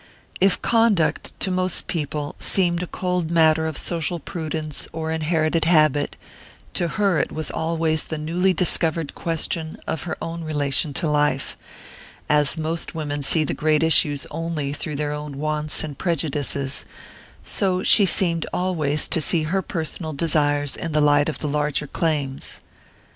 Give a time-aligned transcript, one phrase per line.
[0.39, 6.15] If conduct, to most people, seemed a cold matter of social prudence or inherited habit,
[6.73, 11.55] to her it was always the newly discovered question of her own relation to life
[12.29, 16.83] as most women see the great issues only through their own wants and prejudices,
[17.43, 21.85] so she seemed always to see her personal desires in the light of the larger
[21.85, 22.59] claims.